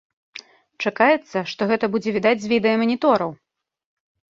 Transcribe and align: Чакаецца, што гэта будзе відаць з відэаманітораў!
Чакаецца, 0.85 1.43
што 1.51 1.61
гэта 1.73 1.85
будзе 1.97 2.15
відаць 2.17 2.41
з 2.47 2.51
відэаманітораў! 2.55 3.31